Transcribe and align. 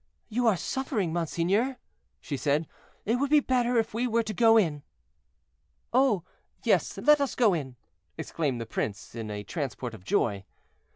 "You 0.29 0.47
are 0.47 0.57
suffering, 0.57 1.13
monseigneur," 1.13 1.77
she 2.19 2.35
said; 2.35 2.67
"it 3.05 3.17
would 3.17 3.29
be 3.29 3.39
better 3.39 3.77
if 3.77 3.93
we 3.93 4.07
were 4.07 4.23
to 4.23 4.33
go 4.33 4.57
in." 4.57 4.81
"Oh! 5.93 6.23
yes, 6.63 6.97
let 6.97 7.21
us 7.21 7.35
go 7.35 7.53
in," 7.53 7.75
exclaimed 8.17 8.59
the 8.59 8.65
prince 8.65 9.13
in 9.13 9.29
a 9.29 9.43
transport 9.43 9.93
of 9.93 10.03
joy. 10.03 10.43